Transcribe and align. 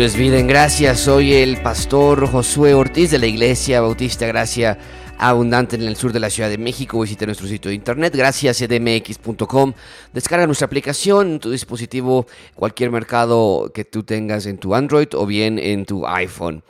Esto 0.00 0.18
es. 0.18 0.98
Soy 0.98 1.34
el 1.34 1.60
pastor 1.60 2.26
Josué 2.26 2.72
Ortiz 2.72 3.10
de 3.10 3.18
la 3.18 3.26
Iglesia 3.26 3.82
Bautista 3.82 4.26
Gracia 4.26 4.78
Abundante 5.18 5.76
en 5.76 5.82
el 5.82 5.94
sur 5.94 6.10
de 6.10 6.20
la 6.20 6.30
Ciudad 6.30 6.48
de 6.48 6.56
México. 6.56 6.98
Visita 6.98 7.26
nuestro 7.26 7.46
sitio 7.46 7.68
de 7.68 7.74
internet, 7.74 8.16
gracias 8.16 8.62
edmx.com. 8.62 9.74
Descarga 10.14 10.46
nuestra 10.46 10.64
aplicación 10.64 11.32
en 11.32 11.38
tu 11.38 11.50
dispositivo, 11.50 12.26
cualquier 12.54 12.90
mercado 12.90 13.70
que 13.74 13.84
tú 13.84 14.02
tengas 14.02 14.46
en 14.46 14.56
tu 14.56 14.74
Android 14.74 15.08
o 15.12 15.26
bien 15.26 15.58
en 15.58 15.84
tu 15.84 16.06
iPhone. 16.06 16.62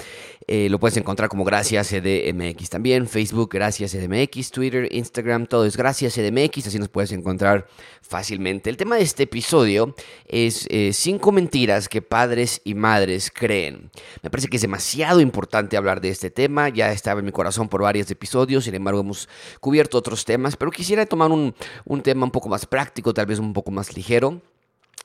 Eh, 0.53 0.69
lo 0.69 0.81
puedes 0.81 0.97
encontrar 0.97 1.29
como 1.29 1.45
Gracias 1.45 1.91
CDMX 1.91 2.71
también, 2.71 3.07
Facebook 3.07 3.51
Gracias 3.53 3.93
CDMX, 3.93 4.51
Twitter, 4.51 4.89
Instagram, 4.91 5.47
todo 5.47 5.65
es 5.65 5.77
Gracias 5.77 6.17
CDMX, 6.17 6.67
así 6.67 6.77
nos 6.81 6.89
puedes 6.89 7.13
encontrar 7.13 7.69
fácilmente. 8.03 8.69
El 8.69 8.77
tema 8.77 8.97
de 8.97 9.03
este 9.03 9.23
episodio 9.23 9.95
es 10.27 10.67
eh, 10.69 10.93
cinco 10.93 11.31
mentiras 11.31 11.89
que 11.89 12.03
padres 12.03 12.63
y 12.65 12.75
madres 12.75 13.31
creen. 13.33 13.93
Me 14.25 14.31
parece 14.31 14.49
que 14.49 14.57
es 14.57 14.63
demasiado 14.63 15.21
importante 15.21 15.77
hablar 15.77 16.01
de 16.01 16.09
este 16.09 16.33
tema, 16.33 16.69
ya 16.69 16.91
estaba 16.91 17.21
en 17.21 17.27
mi 17.27 17.33
corazón 17.33 17.69
por 17.69 17.83
varios 17.83 18.11
episodios, 18.11 18.65
sin 18.65 18.75
embargo 18.75 19.03
hemos 19.03 19.29
cubierto 19.61 19.99
otros 19.99 20.25
temas, 20.25 20.57
pero 20.57 20.73
quisiera 20.73 21.07
tomar 21.07 21.31
un, 21.31 21.55
un 21.85 22.03
tema 22.03 22.25
un 22.25 22.33
poco 22.33 22.49
más 22.49 22.67
práctico, 22.67 23.15
tal 23.15 23.27
vez 23.27 23.39
un 23.39 23.53
poco 23.53 23.71
más 23.71 23.97
ligero. 23.97 24.43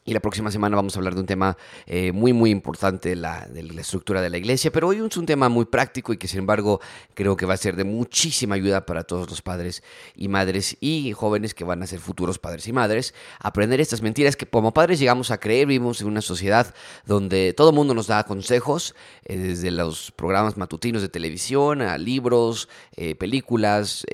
Y 0.08 0.14
la 0.14 0.20
próxima 0.20 0.52
semana 0.52 0.76
vamos 0.76 0.96
a 0.96 1.00
hablar 1.00 1.16
de 1.16 1.22
un 1.22 1.26
tema 1.26 1.58
eh, 1.88 2.12
muy, 2.12 2.32
muy 2.32 2.52
importante, 2.52 3.16
la, 3.16 3.48
de 3.48 3.64
la 3.64 3.82
estructura 3.82 4.22
de 4.22 4.30
la 4.30 4.38
iglesia. 4.38 4.72
Pero 4.72 4.90
hoy 4.90 4.98
es 4.98 5.18
un 5.18 5.26
tema 5.26 5.50
muy 5.50 5.66
práctico 5.66 6.14
y 6.14 6.18
que, 6.18 6.28
sin 6.28 6.42
embargo, 6.42 6.80
creo 7.16 7.36
que 7.36 7.48
va 7.48 7.56
a 7.56 7.58
ser 7.58 7.76
de 7.76 7.86
muchísima 7.86 8.54
ayuda 8.54 8.86
para 8.86 9.04
todos 9.04 9.28
los 9.28 9.42
padres 9.42 9.82
y 10.16 10.28
madres 10.28 10.78
y 10.80 11.12
jóvenes 11.14 11.56
que 11.56 11.64
van 11.64 11.82
a 11.82 11.88
ser 11.88 11.98
futuros 11.98 12.38
padres 12.38 12.68
y 12.68 12.72
madres. 12.72 13.16
Aprender 13.40 13.82
estas 13.82 14.04
mentiras 14.04 14.36
que, 14.36 14.46
como 14.46 14.76
padres, 14.76 15.00
llegamos 15.00 15.32
a 15.32 15.40
creer. 15.40 15.66
Vivimos 15.66 16.02
en 16.02 16.08
una 16.08 16.22
sociedad 16.22 16.76
donde 17.08 17.54
todo 17.54 17.72
el 17.72 17.76
mundo 17.76 17.96
nos 17.96 18.06
da 18.06 18.26
consejos, 18.26 18.94
eh, 19.24 19.36
desde 19.36 19.72
los 19.72 20.12
programas 20.12 20.56
matutinos 20.56 21.02
de 21.02 21.10
televisión 21.10 21.82
a 21.82 21.98
libros, 21.98 22.70
eh, 22.96 23.16
películas. 23.16 24.06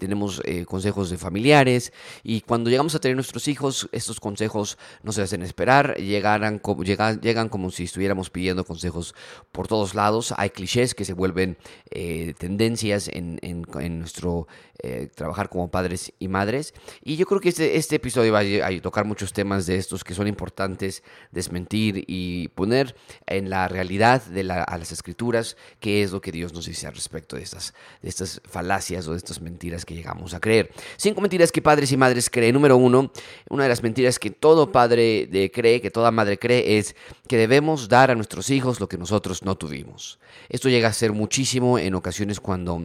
tenemos 0.00 0.42
consejos 0.66 1.10
de 1.10 1.16
familiares. 1.16 1.92
Y 2.24 2.40
cuando 2.40 2.70
llegamos 2.70 2.96
a 2.96 2.98
tener 2.98 3.14
nuestros 3.14 3.46
hijos, 3.46 3.88
estos 3.92 4.18
consejos 4.18 4.78
no 5.04 5.12
se 5.28 5.36
en 5.36 5.42
esperar, 5.42 5.96
llegaran, 5.96 6.60
llegan, 6.84 7.20
llegan 7.20 7.48
como 7.48 7.70
si 7.70 7.84
estuviéramos 7.84 8.30
pidiendo 8.30 8.64
consejos 8.64 9.14
por 9.52 9.68
todos 9.68 9.94
lados. 9.94 10.34
Hay 10.36 10.50
clichés 10.50 10.94
que 10.94 11.04
se 11.04 11.12
vuelven 11.12 11.56
eh, 11.90 12.34
tendencias 12.38 13.08
en, 13.08 13.38
en, 13.42 13.98
nuestro 13.98 14.46
eh, 14.82 15.08
trabajar 15.14 15.48
como 15.48 15.70
padres 15.70 16.12
y 16.18 16.28
madres. 16.28 16.74
Y 17.02 17.16
yo 17.16 17.26
creo 17.26 17.40
que 17.40 17.48
este, 17.48 17.76
este 17.76 17.96
episodio 17.96 18.32
va 18.32 18.40
a, 18.40 18.80
tocar 18.80 19.04
muchos 19.04 19.32
temas 19.32 19.66
de 19.66 19.76
estos 19.76 20.04
que 20.04 20.14
son 20.14 20.28
importantes 20.28 21.02
desmentir 21.32 22.04
y 22.06 22.48
poner 22.48 22.94
en 23.26 23.50
la 23.50 23.68
realidad 23.68 24.22
de 24.22 24.44
la, 24.44 24.62
a 24.62 24.78
las 24.78 24.92
escrituras 24.92 25.56
qué 25.80 26.02
es 26.02 26.12
lo 26.12 26.20
que 26.20 26.32
Dios 26.32 26.52
nos 26.52 26.66
dice 26.66 26.86
al 26.86 26.94
respecto 26.94 27.36
de 27.36 27.42
estas, 27.42 27.74
de 28.02 28.08
estas 28.08 28.40
falacias 28.44 29.06
o 29.08 29.12
de 29.12 29.18
estas 29.18 29.40
mentiras 29.40 29.84
que 29.84 29.94
llegamos 29.94 30.34
a 30.34 30.40
creer. 30.40 30.70
Cinco 30.96 31.20
mentiras 31.20 31.52
que 31.52 31.62
padres 31.62 31.92
y 31.92 31.96
madres 31.96 32.30
creen. 32.30 32.54
Número 32.54 32.76
uno, 32.76 33.12
una 33.48 33.64
de 33.64 33.68
las 33.68 33.82
mentiras 33.82 34.18
que 34.18 34.30
todo 34.30 34.72
padre 34.72 35.17
de, 35.26 35.50
cree, 35.50 35.80
que 35.80 35.90
toda 35.90 36.10
madre 36.10 36.38
cree, 36.38 36.78
es 36.78 36.94
que 37.26 37.36
debemos 37.36 37.88
dar 37.88 38.10
a 38.10 38.14
nuestros 38.14 38.50
hijos 38.50 38.80
lo 38.80 38.88
que 38.88 38.98
nosotros 38.98 39.42
no 39.42 39.56
tuvimos. 39.56 40.18
Esto 40.48 40.68
llega 40.68 40.88
a 40.88 40.92
ser 40.92 41.12
muchísimo 41.12 41.78
en 41.78 41.94
ocasiones 41.94 42.40
cuando 42.40 42.82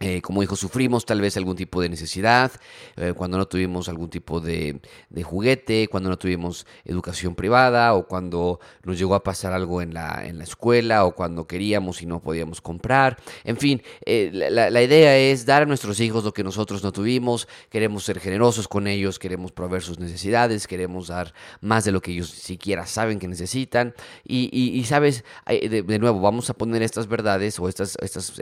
eh, 0.00 0.20
como 0.22 0.42
hijos 0.42 0.58
sufrimos 0.58 1.06
tal 1.06 1.20
vez 1.20 1.36
algún 1.36 1.54
tipo 1.54 1.80
de 1.80 1.88
necesidad, 1.88 2.50
eh, 2.96 3.12
cuando 3.16 3.38
no 3.38 3.46
tuvimos 3.46 3.88
algún 3.88 4.10
tipo 4.10 4.40
de, 4.40 4.80
juguete, 5.22 5.86
cuando 5.86 6.10
no 6.10 6.18
tuvimos 6.18 6.66
educación 6.84 7.36
privada 7.36 7.94
o 7.94 8.08
cuando 8.08 8.58
nos 8.82 8.98
llegó 8.98 9.14
a 9.14 9.22
pasar 9.22 9.52
algo 9.52 9.80
en 9.80 9.94
la, 9.94 10.26
en 10.26 10.38
la 10.38 10.44
escuela 10.44 11.04
o 11.04 11.14
cuando 11.14 11.46
queríamos 11.46 12.02
y 12.02 12.06
no 12.06 12.20
podíamos 12.20 12.60
comprar. 12.60 13.18
En 13.44 13.56
fin, 13.56 13.82
eh, 14.04 14.30
la, 14.32 14.68
la, 14.68 14.82
idea 14.82 15.16
es 15.16 15.46
dar 15.46 15.62
a 15.62 15.66
nuestros 15.66 16.00
hijos 16.00 16.24
lo 16.24 16.34
que 16.34 16.42
nosotros 16.42 16.82
no 16.82 16.90
tuvimos, 16.90 17.46
queremos 17.70 18.02
ser 18.02 18.18
generosos 18.18 18.66
con 18.66 18.88
ellos, 18.88 19.20
queremos 19.20 19.52
proveer 19.52 19.82
sus 19.82 20.00
necesidades, 20.00 20.66
queremos 20.66 21.06
dar 21.06 21.32
más 21.60 21.84
de 21.84 21.92
lo 21.92 22.02
que 22.02 22.10
ellos 22.10 22.30
siquiera 22.30 22.84
saben 22.86 23.20
que 23.20 23.28
necesitan. 23.28 23.94
Y, 24.24 24.50
y, 24.52 24.84
sabes, 24.84 25.24
de, 25.46 25.82
de, 25.82 25.98
nuevo, 26.00 26.20
vamos 26.20 26.50
a 26.50 26.54
poner 26.54 26.82
estas 26.82 27.06
verdades 27.06 27.60
o 27.60 27.68
estas... 27.68 27.96
estas 28.02 28.40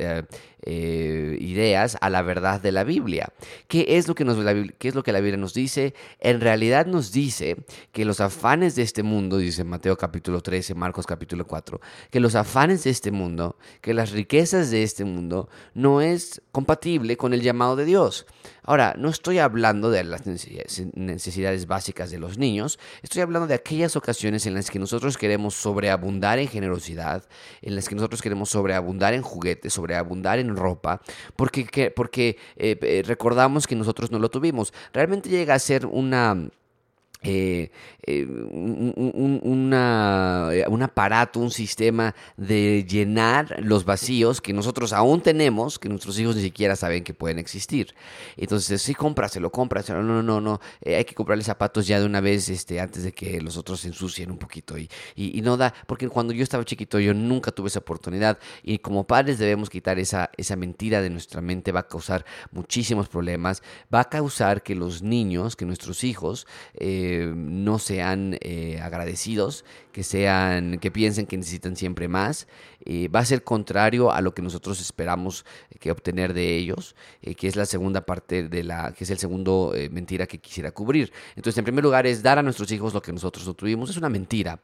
ideas 1.42 1.96
a 2.00 2.08
la 2.08 2.22
verdad 2.22 2.60
de 2.60 2.72
la 2.72 2.84
Biblia. 2.84 3.32
¿Qué 3.68 3.84
es 3.98 4.08
lo 4.08 4.14
que, 4.14 4.24
nos, 4.24 4.38
la, 4.38 4.54
qué 4.78 4.88
es 4.88 4.94
lo 4.94 5.02
que 5.02 5.12
la 5.12 5.20
Biblia 5.20 5.36
nos 5.36 5.54
dice? 5.54 5.94
En 6.20 6.40
realidad 6.40 6.86
nos 6.86 7.12
dice 7.12 7.56
que 7.92 8.04
los 8.04 8.20
afanes 8.20 8.74
de 8.76 8.82
este 8.82 9.02
mundo, 9.02 9.38
dice 9.38 9.64
Mateo 9.64 9.96
capítulo 9.96 10.40
13, 10.40 10.74
Marcos 10.74 11.06
capítulo 11.06 11.46
4, 11.46 11.80
que 12.10 12.20
los 12.20 12.34
afanes 12.34 12.84
de 12.84 12.90
este 12.90 13.10
mundo, 13.10 13.56
que 13.80 13.94
las 13.94 14.12
riquezas 14.12 14.70
de 14.70 14.82
este 14.82 15.04
mundo 15.04 15.48
no 15.74 16.00
es 16.00 16.42
compatible 16.52 17.16
con 17.16 17.34
el 17.34 17.42
llamado 17.42 17.76
de 17.76 17.84
Dios. 17.84 18.26
Ahora, 18.64 18.94
no 18.96 19.08
estoy 19.08 19.40
hablando 19.40 19.90
de 19.90 20.04
las 20.04 20.22
necesidades 20.24 21.66
básicas 21.66 22.12
de 22.12 22.18
los 22.18 22.38
niños, 22.38 22.78
estoy 23.02 23.22
hablando 23.22 23.48
de 23.48 23.54
aquellas 23.54 23.96
ocasiones 23.96 24.46
en 24.46 24.54
las 24.54 24.70
que 24.70 24.78
nosotros 24.78 25.18
queremos 25.18 25.54
sobreabundar 25.54 26.38
en 26.38 26.46
generosidad, 26.46 27.24
en 27.60 27.74
las 27.74 27.88
que 27.88 27.96
nosotros 27.96 28.22
queremos 28.22 28.50
sobreabundar 28.50 29.14
en 29.14 29.22
juguetes, 29.22 29.72
sobreabundar 29.72 30.38
en 30.38 30.54
ropa, 30.56 31.00
porque, 31.36 31.92
porque 31.94 32.36
eh, 32.56 32.76
eh, 32.80 33.02
recordamos 33.06 33.66
que 33.66 33.76
nosotros 33.76 34.10
no 34.10 34.18
lo 34.18 34.30
tuvimos. 34.30 34.72
Realmente 34.92 35.28
llega 35.28 35.54
a 35.54 35.58
ser 35.58 35.86
una 35.86 36.48
eh, 37.24 37.70
eh, 38.04 38.24
un, 38.24 39.40
una, 39.44 40.48
eh, 40.52 40.64
un, 40.68 40.82
aparato, 40.82 41.38
un 41.38 41.52
sistema 41.52 42.16
de 42.36 42.84
llenar 42.84 43.62
los 43.62 43.84
vacíos 43.84 44.40
que 44.40 44.52
nosotros 44.52 44.92
aún 44.92 45.20
tenemos, 45.20 45.78
que 45.78 45.88
nuestros 45.88 46.18
hijos 46.18 46.34
ni 46.34 46.42
siquiera 46.42 46.74
saben 46.74 47.04
que 47.04 47.14
pueden 47.14 47.38
existir. 47.38 47.94
Entonces, 48.36 48.82
sí, 48.82 48.94
cómpraselo, 48.94 49.52
cómpraselo. 49.52 50.02
No, 50.02 50.20
no, 50.20 50.40
no, 50.40 50.60
hay 50.84 51.04
que 51.04 51.14
comprarle 51.14 51.44
zapatos 51.44 51.86
ya 51.86 52.00
de 52.00 52.06
una 52.06 52.20
vez 52.20 52.48
este, 52.48 52.80
antes 52.80 53.04
de 53.04 53.12
que 53.12 53.40
los 53.40 53.56
otros 53.56 53.80
se 53.80 53.88
ensucien 53.88 54.32
un 54.32 54.38
poquito. 54.38 54.76
Y, 54.76 54.88
y, 55.14 55.40
no 55.42 55.56
da, 55.56 55.72
porque 55.86 56.08
cuando 56.08 56.32
yo 56.32 56.42
estaba 56.42 56.64
chiquito 56.64 56.98
yo 56.98 57.14
nunca 57.14 57.52
tuve 57.52 57.68
esa 57.68 57.78
oportunidad. 57.78 58.38
Y 58.64 58.78
como 58.78 59.06
padres 59.06 59.38
debemos 59.38 59.70
quitar 59.70 60.00
esa, 60.00 60.30
esa 60.36 60.56
mentira 60.56 61.00
de 61.02 61.10
nuestra 61.10 61.40
mente, 61.40 61.70
va 61.70 61.80
a 61.80 61.88
causar 61.88 62.24
muchísimos 62.50 63.08
problemas, 63.08 63.62
va 63.94 64.00
a 64.00 64.08
causar 64.08 64.64
que 64.64 64.74
los 64.74 65.02
niños, 65.02 65.54
que 65.54 65.64
nuestros 65.64 66.02
hijos, 66.02 66.48
no 67.20 67.78
sean 67.78 68.38
eh, 68.40 68.80
agradecidos, 68.80 69.64
que 69.92 70.02
sean, 70.02 70.78
que 70.78 70.90
piensen 70.90 71.26
que 71.26 71.36
necesitan 71.36 71.76
siempre 71.76 72.08
más, 72.08 72.46
eh, 72.84 73.08
va 73.08 73.20
a 73.20 73.24
ser 73.24 73.44
contrario 73.44 74.12
a 74.12 74.20
lo 74.20 74.34
que 74.34 74.42
nosotros 74.42 74.80
esperamos 74.80 75.44
que 75.80 75.90
obtener 75.90 76.34
de 76.34 76.56
ellos, 76.56 76.94
eh, 77.22 77.34
que 77.34 77.48
es 77.48 77.56
la 77.56 77.66
segunda 77.66 78.02
parte 78.02 78.48
de 78.48 78.64
la, 78.64 78.92
que 78.92 79.04
es 79.04 79.10
el 79.10 79.18
segundo 79.18 79.74
mentira 79.90 80.26
que 80.26 80.38
quisiera 80.38 80.70
cubrir. 80.72 81.12
Entonces, 81.36 81.58
en 81.58 81.64
primer 81.64 81.84
lugar, 81.84 82.06
es 82.06 82.22
dar 82.22 82.38
a 82.38 82.42
nuestros 82.42 82.70
hijos 82.72 82.94
lo 82.94 83.02
que 83.02 83.12
nosotros 83.12 83.46
no 83.46 83.54
tuvimos, 83.54 83.90
es 83.90 83.96
una 83.96 84.08
mentira. 84.08 84.60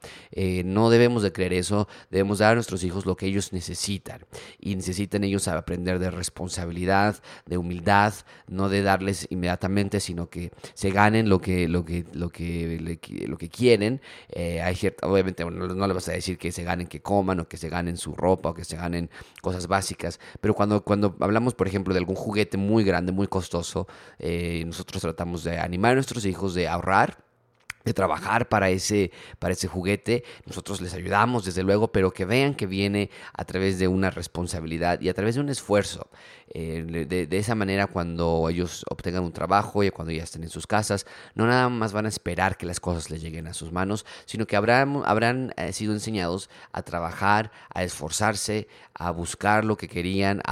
no 0.65 0.91
debemos 0.91 1.23
de 1.23 1.33
creer 1.33 1.53
eso, 1.53 1.89
debemos 2.11 2.39
dar 2.39 2.53
a 2.53 2.55
nuestros 2.55 2.85
hijos 2.85 3.07
lo 3.07 3.17
que 3.17 3.27
ellos 3.27 3.53
necesitan. 3.53 4.25
Y 4.61 4.75
necesitan 4.77 5.25
ellos 5.25 5.49
aprender 5.49 5.99
de 5.99 6.11
responsabilidad, 6.11 7.23
de 7.47 7.59
humildad, 7.59 8.15
no 8.47 8.69
de 8.69 8.83
darles 8.83 9.27
inmediatamente, 9.31 10.01
sino 10.01 10.29
que 10.29 10.51
se 10.75 10.91
ganen 10.91 11.29
lo 11.29 11.41
que, 11.41 11.69
lo 11.69 11.85
que, 11.85 12.05
lo 12.13 12.31
que 12.31 12.69
lo 13.27 13.39
que 13.39 13.49
quieren. 13.49 14.01
Eh, 14.31 14.63
obviamente 15.03 15.45
no, 15.45 15.87
le 15.87 15.95
vas 15.95 16.09
a 16.09 16.13
decir 16.13 16.39
que 16.39 16.53
se 16.53 16.63
ganen 16.63 16.87
que 16.87 17.01
coman 17.01 17.41
o 17.41 17.49
que 17.49 17.57
se 17.57 17.69
ganen 17.69 17.97
su 17.97 18.08
ropa 18.17 18.51
o 18.51 18.55
que 18.55 18.65
se 18.65 18.77
ganen 18.77 19.11
cosas 19.43 19.67
básicas, 19.67 20.21
pero 20.41 20.55
cuando, 20.55 20.83
cuando 20.83 21.17
hablamos, 21.21 21.55
por 21.55 21.69
ejemplo, 21.69 21.95
de 21.95 22.01
algún 22.01 22.17
juguete 22.17 22.57
muy 22.57 22.85
grande, 22.85 23.13
muy 23.13 23.27
costoso, 23.27 23.87
eh, 24.19 24.63
nosotros 24.67 25.03
tratamos 25.03 25.45
de 25.45 25.59
animar 25.59 25.93
a 25.93 25.95
nuestros 25.95 26.25
hijos 26.25 26.55
de 26.55 26.69
ahorrar 26.69 27.29
de 27.89 27.95
trabajar 27.95 28.49
para 28.49 28.71
ese, 28.71 29.11
para 29.39 29.55
ese 29.55 29.67
juguete. 29.67 30.23
Nosotros 30.47 30.81
les 30.81 30.95
ayudamos, 30.95 31.45
desde 31.45 31.63
luego, 31.63 31.91
pero 31.91 32.13
que 32.13 32.25
vean 32.25 32.55
que 32.55 32.67
viene 32.67 33.11
a 33.33 33.45
través 33.45 33.79
de 33.79 33.89
una 33.89 34.11
responsabilidad 34.11 35.01
y 35.01 35.09
a 35.09 35.15
través 35.15 35.37
de 35.37 35.41
un 35.41 35.49
esfuerzo. 35.49 36.09
Eh, 36.55 37.07
de, 37.09 37.39
esa 37.39 37.55
manera, 37.55 37.87
cuando 37.87 38.49
ellos 38.49 38.85
obtengan 38.91 39.23
un 39.23 39.33
trabajo 39.33 39.83
y 39.85 39.91
cuando 39.91 40.13
ya 40.13 40.23
estén 40.23 40.43
en 40.43 40.51
sus 40.51 40.67
casas, 40.67 41.07
no 41.35 41.47
nada 41.47 41.69
más 41.69 41.93
van 41.93 42.07
a 42.07 42.09
esperar 42.09 42.57
que 42.57 42.67
las 42.67 42.81
cosas 42.81 43.11
les 43.11 43.23
lleguen 43.23 43.47
a 43.47 43.55
sus 43.55 43.73
manos, 43.73 44.07
sino 44.27 44.47
que 44.47 44.57
habrán, 44.57 45.03
habrán 45.05 45.53
eh, 45.57 45.73
sido 45.73 45.93
enseñados 45.93 46.51
a 46.73 46.83
trabajar, 46.83 47.51
a 47.73 47.85
esforzarse, 47.85 48.69
a 48.95 49.11
buscar 49.13 49.65
lo 49.65 49.77
que 49.77 49.89
querían 49.89 50.43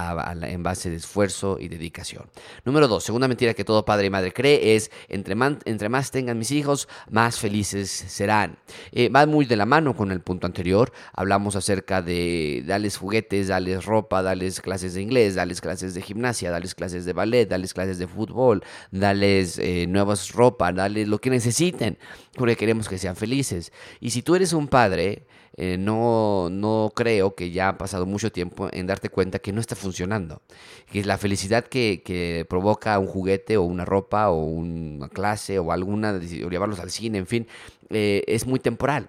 en 0.43 0.63
base 0.63 0.89
de 0.89 0.97
esfuerzo 0.97 1.59
y 1.59 1.69
dedicación. 1.69 2.31
Número 2.65 2.87
dos, 2.87 3.03
segunda 3.03 3.27
mentira 3.27 3.55
que 3.55 3.65
todo 3.65 3.85
padre 3.85 4.07
y 4.07 4.11
madre 4.11 4.33
cree 4.33 4.77
es, 4.77 4.91
entre, 5.09 5.35
entre 5.65 5.89
más 5.89 6.11
tengan 6.13 6.39
mis 6.39 6.53
hijos, 6.53 6.89
más 7.11 7.41
felices 7.41 7.91
serán. 7.91 8.59
Eh, 8.93 9.09
va 9.09 9.27
muy 9.27 9.47
de 9.47 9.57
la 9.57 9.67
mano 9.67 9.97
con 9.97 10.13
el 10.13 10.21
punto 10.21 10.47
anterior. 10.47 10.93
Hablamos 11.13 11.57
acerca 11.57 12.03
de 12.03 12.63
darles 12.67 12.97
juguetes, 12.97 13.49
darles 13.49 13.85
ropa, 13.85 14.23
darles 14.23 14.61
clases 14.61 14.95
de 14.95 15.03
inglés, 15.03 15.35
darles 15.35 15.61
clases 15.61 15.86
de 15.95 16.03
gimnasia, 16.03 16.51
darles 16.51 16.75
clases 16.75 17.05
de 17.05 17.13
ballet, 17.13 17.47
darles 17.47 17.75
clases 17.75 17.99
de 17.99 18.07
fútbol, 18.07 18.63
darles 18.91 19.59
eh, 19.59 19.87
nuevas 19.89 20.33
ropa, 20.33 20.73
darles 20.73 21.09
lo 21.09 21.19
que 21.19 21.31
necesiten, 21.31 21.99
porque 22.35 22.57
queremos 22.57 22.89
que 22.89 22.99
sean 22.99 23.17
felices. 23.17 23.73
Y 24.01 24.11
si 24.11 24.23
tú 24.23 24.35
eres 24.35 24.53
un 24.53 24.69
padre, 24.69 25.27
eh, 25.57 25.79
no, 25.79 26.49
no 26.51 26.93
creo 26.95 27.35
que 27.35 27.51
ya 27.51 27.71
ha 27.71 27.79
pasado 27.79 28.05
mucho 28.05 28.31
tiempo 28.31 28.69
en 28.73 28.87
darte 28.87 29.09
cuenta 29.09 29.39
que 29.39 29.53
no 29.53 29.61
está 29.61 29.75
funcionando. 29.75 30.43
Que 30.91 31.03
la 31.05 31.19
felicidad 31.19 31.65
que, 31.65 32.03
que 32.05 32.47
provoca 32.49 32.99
un 32.99 33.07
juguete 33.07 33.57
o 33.57 33.63
una 33.63 33.85
ropa 33.85 34.29
o 34.29 34.45
una 34.45 35.09
clase 35.09 35.59
o 35.59 35.73
alguna, 35.73 36.13
o 36.13 36.51
llevarlos 36.51 36.81
al 36.81 36.91
cine, 36.91 37.19
en 37.19 37.27
fin, 37.27 37.47
eh, 37.91 38.23
es 38.27 38.47
muy 38.47 38.61
temporal 38.61 39.09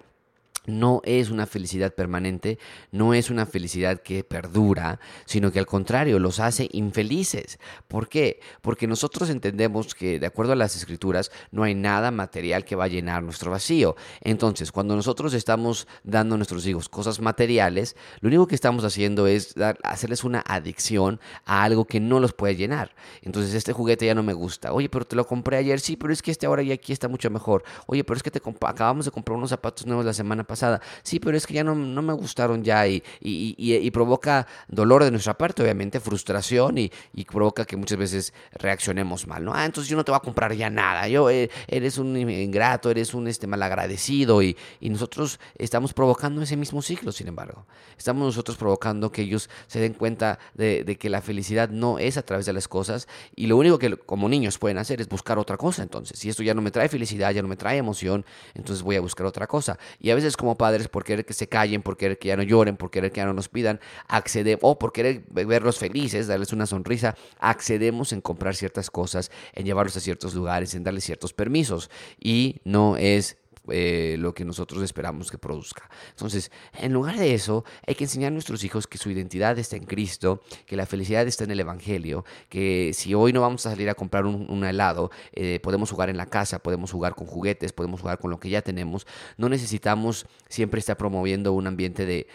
no 0.68 1.00
es 1.04 1.30
una 1.30 1.46
felicidad 1.46 1.94
permanente, 1.94 2.58
no 2.92 3.14
es 3.14 3.30
una 3.30 3.46
felicidad 3.46 4.00
que 4.02 4.22
perdura, 4.22 5.00
sino 5.24 5.50
que 5.50 5.58
al 5.58 5.66
contrario 5.66 6.18
los 6.18 6.40
hace 6.40 6.68
infelices. 6.72 7.58
¿Por 7.88 8.08
qué? 8.08 8.40
Porque 8.60 8.86
nosotros 8.86 9.30
entendemos 9.30 9.94
que 9.94 10.20
de 10.20 10.26
acuerdo 10.26 10.52
a 10.52 10.56
las 10.56 10.76
escrituras 10.76 11.32
no 11.50 11.62
hay 11.62 11.74
nada 11.74 12.10
material 12.10 12.64
que 12.64 12.76
va 12.76 12.84
a 12.84 12.88
llenar 12.88 13.22
nuestro 13.22 13.50
vacío. 13.50 13.96
Entonces, 14.20 14.70
cuando 14.70 14.94
nosotros 14.94 15.32
estamos 15.34 15.88
dando 16.04 16.34
a 16.34 16.38
nuestros 16.38 16.66
hijos 16.66 16.88
cosas 16.88 17.20
materiales, 17.20 17.96
lo 18.20 18.28
único 18.28 18.46
que 18.46 18.54
estamos 18.54 18.84
haciendo 18.84 19.26
es 19.26 19.54
hacerles 19.82 20.22
una 20.22 20.44
adicción 20.46 21.18
a 21.46 21.64
algo 21.64 21.86
que 21.86 21.98
no 21.98 22.20
los 22.20 22.34
puede 22.34 22.56
llenar. 22.56 22.94
Entonces, 23.22 23.54
este 23.54 23.72
juguete 23.72 24.06
ya 24.06 24.14
no 24.14 24.22
me 24.22 24.34
gusta. 24.34 24.72
Oye, 24.72 24.90
pero 24.90 25.06
te 25.06 25.16
lo 25.16 25.26
compré 25.26 25.56
ayer, 25.56 25.80
sí, 25.80 25.96
pero 25.96 26.12
es 26.12 26.20
que 26.20 26.30
este 26.30 26.46
ahora 26.46 26.62
ya 26.62 26.74
aquí 26.74 26.92
está 26.92 27.08
mucho 27.08 27.30
mejor. 27.30 27.64
Oye, 27.86 28.04
pero 28.04 28.16
es 28.16 28.22
que 28.22 28.30
te 28.30 28.42
acabamos 28.66 29.06
de 29.06 29.10
comprar 29.10 29.38
unos 29.38 29.50
zapatos 29.50 29.86
nuevos 29.86 30.04
la 30.04 30.12
semana 30.12 30.44
pasada 30.44 30.57
Sí, 31.02 31.20
pero 31.20 31.36
es 31.36 31.46
que 31.46 31.54
ya 31.54 31.64
no, 31.64 31.74
no 31.74 32.02
me 32.02 32.12
gustaron 32.12 32.62
ya 32.62 32.86
y, 32.86 33.02
y, 33.20 33.90
provoca 33.90 34.46
dolor 34.68 35.04
de 35.04 35.10
nuestra 35.10 35.34
parte, 35.36 35.62
obviamente, 35.62 36.00
frustración 36.00 36.78
y, 36.78 36.90
provoca 37.30 37.64
que 37.64 37.76
muchas 37.76 37.98
veces 37.98 38.32
reaccionemos 38.52 39.26
mal, 39.26 39.44
¿no? 39.44 39.52
Ah, 39.54 39.64
entonces 39.64 39.88
yo 39.88 39.96
no 39.96 40.04
te 40.04 40.10
voy 40.10 40.16
a 40.16 40.20
comprar 40.20 40.52
ya 40.54 40.70
nada, 40.70 41.06
yo 41.08 41.30
eh, 41.30 41.50
eres 41.66 41.98
un 41.98 42.16
ingrato, 42.16 42.90
eres 42.90 43.14
un 43.14 43.28
este, 43.28 43.46
malagradecido 43.46 44.42
y, 44.42 44.56
y 44.80 44.88
nosotros 44.88 45.38
estamos 45.56 45.92
provocando 45.92 46.42
ese 46.42 46.56
mismo 46.56 46.82
ciclo, 46.82 47.12
sin 47.12 47.28
embargo. 47.28 47.66
Estamos 47.96 48.24
nosotros 48.24 48.56
provocando 48.56 49.12
que 49.12 49.22
ellos 49.22 49.50
se 49.66 49.78
den 49.78 49.92
cuenta 49.92 50.38
de, 50.54 50.84
de 50.84 50.96
que 50.96 51.10
la 51.10 51.20
felicidad 51.20 51.68
no 51.68 51.98
es 51.98 52.16
a 52.16 52.22
través 52.22 52.46
de 52.46 52.52
las 52.52 52.66
cosas 52.66 53.08
y 53.36 53.46
lo 53.46 53.56
único 53.56 53.78
que 53.78 53.96
como 53.96 54.28
niños 54.28 54.58
pueden 54.58 54.78
hacer 54.78 55.00
es 55.00 55.08
buscar 55.08 55.38
otra 55.38 55.56
cosa, 55.56 55.82
entonces. 55.82 56.18
Si 56.18 56.28
esto 56.28 56.42
ya 56.42 56.54
no 56.54 56.62
me 56.62 56.70
trae 56.70 56.88
felicidad, 56.88 57.32
ya 57.32 57.42
no 57.42 57.48
me 57.48 57.56
trae 57.56 57.78
emoción, 57.78 58.24
entonces 58.54 58.82
voy 58.82 58.96
a 58.96 59.00
buscar 59.00 59.26
otra 59.26 59.46
cosa. 59.46 59.78
Y 60.00 60.10
a 60.10 60.14
veces 60.14 60.36
como 60.36 60.47
padres 60.56 60.88
por 60.88 61.04
querer 61.04 61.24
que 61.24 61.34
se 61.34 61.48
callen, 61.48 61.82
por 61.82 61.96
querer 61.96 62.18
que 62.18 62.28
ya 62.28 62.36
no 62.36 62.42
lloren, 62.42 62.76
por 62.76 62.90
querer 62.90 63.12
que 63.12 63.18
ya 63.18 63.26
no 63.26 63.34
nos 63.34 63.48
pidan, 63.48 63.80
accedemos, 64.06 64.60
o 64.62 64.78
por 64.78 64.92
querer 64.92 65.24
verlos 65.28 65.78
felices, 65.78 66.26
darles 66.26 66.52
una 66.52 66.66
sonrisa, 66.66 67.16
accedemos 67.38 68.12
en 68.12 68.20
comprar 68.20 68.54
ciertas 68.54 68.90
cosas, 68.90 69.30
en 69.52 69.66
llevarlos 69.66 69.96
a 69.96 70.00
ciertos 70.00 70.34
lugares, 70.34 70.74
en 70.74 70.84
darles 70.84 71.04
ciertos 71.04 71.32
permisos. 71.32 71.90
Y 72.18 72.60
no 72.64 72.96
es 72.96 73.36
eh, 73.70 74.16
lo 74.18 74.34
que 74.34 74.44
nosotros 74.44 74.82
esperamos 74.82 75.30
que 75.30 75.38
produzca. 75.38 75.88
Entonces, 76.10 76.50
en 76.74 76.92
lugar 76.92 77.16
de 77.16 77.34
eso, 77.34 77.64
hay 77.86 77.94
que 77.94 78.04
enseñar 78.04 78.28
a 78.28 78.30
nuestros 78.32 78.64
hijos 78.64 78.86
que 78.86 78.98
su 78.98 79.10
identidad 79.10 79.58
está 79.58 79.76
en 79.76 79.84
Cristo, 79.84 80.42
que 80.66 80.76
la 80.76 80.86
felicidad 80.86 81.26
está 81.26 81.44
en 81.44 81.50
el 81.50 81.60
Evangelio, 81.60 82.24
que 82.48 82.92
si 82.94 83.14
hoy 83.14 83.32
no 83.32 83.40
vamos 83.40 83.66
a 83.66 83.70
salir 83.70 83.88
a 83.90 83.94
comprar 83.94 84.26
un, 84.26 84.64
helado, 84.64 85.10
eh, 85.32 85.60
podemos 85.62 85.90
jugar 85.90 86.10
en 86.10 86.16
la 86.16 86.26
casa, 86.26 86.58
podemos 86.58 86.90
jugar 86.92 87.14
con 87.14 87.26
juguetes, 87.26 87.72
podemos 87.72 88.00
jugar 88.00 88.18
con 88.18 88.30
lo 88.30 88.38
que 88.38 88.50
ya 88.50 88.62
tenemos. 88.62 89.06
No 89.36 89.48
necesitamos 89.48 90.26
siempre 90.48 90.80
estar 90.80 90.96
promoviendo 90.96 91.52
un 91.52 91.66
ambiente 91.66 92.06
de, 92.06 92.26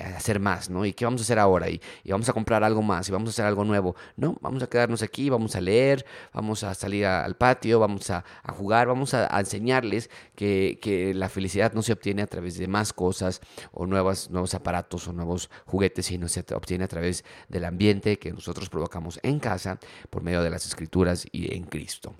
hacer 0.00 0.40
más, 0.40 0.70
¿no? 0.70 0.84
¿Y 0.84 0.92
qué 0.92 1.04
vamos 1.04 1.20
a 1.20 1.24
hacer 1.24 1.38
ahora? 1.38 1.68
Y, 1.68 1.80
vamos 2.08 2.28
a 2.28 2.32
comprar 2.32 2.64
algo 2.64 2.82
más, 2.82 3.08
y 3.08 3.12
vamos 3.12 3.28
a 3.28 3.30
hacer 3.30 3.44
algo 3.44 3.64
nuevo. 3.64 3.94
No, 4.16 4.36
vamos 4.40 4.62
a 4.62 4.66
quedarnos 4.66 5.02
aquí, 5.02 5.28
vamos 5.30 5.54
a 5.56 5.60
leer, 5.60 6.04
vamos 6.32 6.62
a 6.64 6.74
salir 6.74 7.06
al 7.06 7.36
patio, 7.36 7.78
vamos 7.80 8.10
a, 8.10 8.24
jugar, 8.56 8.86
vamos 8.86 9.12
a 9.14 9.38
enseñarles 9.38 10.10
que, 10.34 10.75
que, 10.78 11.14
la 11.14 11.28
felicidad 11.28 11.72
no 11.72 11.82
se 11.82 11.92
obtiene 11.92 12.22
a 12.22 12.26
través 12.26 12.58
de 12.58 12.68
más 12.68 12.92
cosas 12.92 13.40
o 13.72 13.86
nuevos 13.86 14.54
aparatos 14.54 15.08
o 15.08 15.12
nuevos 15.12 15.50
juguetes, 15.64 16.06
sino 16.06 16.28
se 16.28 16.44
obtiene 16.54 16.84
a 16.84 16.88
través 16.88 17.24
del 17.48 17.64
ambiente 17.64 18.18
que 18.18 18.32
nosotros 18.32 18.68
provocamos 18.68 19.18
en 19.22 19.38
casa 19.38 19.78
por 20.10 20.22
medio 20.22 20.42
de 20.42 20.50
las 20.50 20.66
escrituras 20.66 21.26
y 21.32 21.54
en 21.54 21.64
Cristo. 21.64 22.14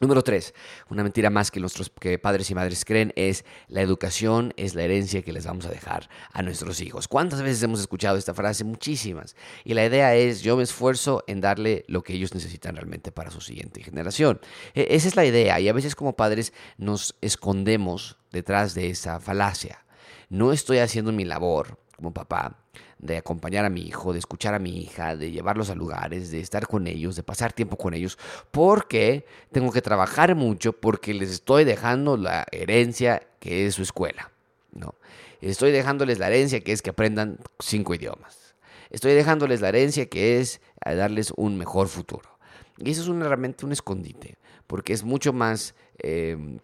Número 0.00 0.22
tres, 0.22 0.54
una 0.90 1.04
mentira 1.04 1.30
más 1.30 1.52
que 1.52 1.60
nuestros 1.60 1.88
que 1.88 2.18
padres 2.18 2.50
y 2.50 2.54
madres 2.54 2.84
creen 2.84 3.12
es 3.14 3.44
la 3.68 3.80
educación 3.80 4.52
es 4.56 4.74
la 4.74 4.82
herencia 4.82 5.22
que 5.22 5.32
les 5.32 5.46
vamos 5.46 5.66
a 5.66 5.70
dejar 5.70 6.10
a 6.32 6.42
nuestros 6.42 6.80
hijos. 6.80 7.06
¿Cuántas 7.06 7.42
veces 7.42 7.62
hemos 7.62 7.78
escuchado 7.78 8.16
esta 8.16 8.34
frase? 8.34 8.64
Muchísimas. 8.64 9.36
Y 9.64 9.74
la 9.74 9.86
idea 9.86 10.16
es 10.16 10.42
yo 10.42 10.56
me 10.56 10.64
esfuerzo 10.64 11.22
en 11.28 11.40
darle 11.40 11.84
lo 11.86 12.02
que 12.02 12.14
ellos 12.14 12.34
necesitan 12.34 12.74
realmente 12.74 13.12
para 13.12 13.30
su 13.30 13.40
siguiente 13.40 13.84
generación. 13.84 14.40
E, 14.74 14.88
esa 14.90 15.06
es 15.06 15.14
la 15.14 15.24
idea 15.24 15.60
y 15.60 15.68
a 15.68 15.72
veces 15.72 15.94
como 15.94 16.16
padres 16.16 16.52
nos 16.76 17.14
escondemos 17.20 18.16
detrás 18.32 18.74
de 18.74 18.90
esa 18.90 19.20
falacia. 19.20 19.84
No 20.28 20.52
estoy 20.52 20.78
haciendo 20.78 21.12
mi 21.12 21.24
labor 21.24 21.78
como 21.96 22.12
papá 22.12 22.58
de 23.04 23.18
acompañar 23.18 23.66
a 23.66 23.70
mi 23.70 23.82
hijo, 23.82 24.14
de 24.14 24.18
escuchar 24.18 24.54
a 24.54 24.58
mi 24.58 24.78
hija, 24.78 25.14
de 25.14 25.30
llevarlos 25.30 25.68
a 25.68 25.74
lugares, 25.74 26.30
de 26.30 26.40
estar 26.40 26.66
con 26.66 26.86
ellos, 26.86 27.16
de 27.16 27.22
pasar 27.22 27.52
tiempo 27.52 27.76
con 27.76 27.92
ellos, 27.92 28.18
porque 28.50 29.26
tengo 29.52 29.70
que 29.72 29.82
trabajar 29.82 30.34
mucho 30.34 30.72
porque 30.72 31.12
les 31.12 31.30
estoy 31.30 31.64
dejando 31.64 32.16
la 32.16 32.46
herencia 32.50 33.22
que 33.40 33.66
es 33.66 33.74
su 33.74 33.82
escuela, 33.82 34.32
¿no? 34.72 34.94
Estoy 35.42 35.70
dejándoles 35.70 36.18
la 36.18 36.28
herencia 36.28 36.60
que 36.60 36.72
es 36.72 36.80
que 36.80 36.90
aprendan 36.90 37.38
cinco 37.58 37.94
idiomas. 37.94 38.54
Estoy 38.88 39.12
dejándoles 39.12 39.60
la 39.60 39.68
herencia 39.68 40.06
que 40.06 40.40
es 40.40 40.62
darles 40.82 41.30
un 41.36 41.58
mejor 41.58 41.88
futuro. 41.88 42.38
Y 42.78 42.90
eso 42.90 43.02
es 43.02 43.08
realmente 43.08 43.66
un 43.66 43.72
escondite, 43.72 44.38
porque 44.66 44.94
es 44.94 45.04
mucho 45.04 45.34
más 45.34 45.74
eh, 45.98 46.58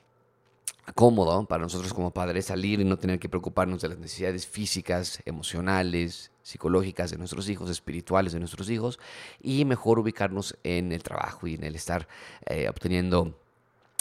cómodo 0.95 1.47
para 1.47 1.63
nosotros 1.63 1.93
como 1.93 2.13
padres 2.13 2.47
salir 2.47 2.81
y 2.81 2.85
no 2.85 2.99
tener 2.99 3.19
que 3.19 3.29
preocuparnos 3.29 3.83
de 3.83 3.89
las 3.89 3.99
necesidades 3.99 4.47
físicas, 4.47 5.21
emocionales, 5.25 6.31
psicológicas 6.43 7.11
de 7.11 7.19
nuestros 7.19 7.49
hijos, 7.49 7.71
espirituales 7.71 8.33
de 8.33 8.41
nuestros 8.41 8.71
hijos, 8.71 8.99
y 9.41 9.65
mejor 9.65 9.99
ubicarnos 9.99 10.57
en 10.65 10.93
el 10.93 11.03
trabajo 11.03 11.47
y 11.47 11.55
en 11.55 11.65
el 11.65 11.75
estar 11.75 12.09
eh, 12.47 12.69
obteniendo 12.69 13.35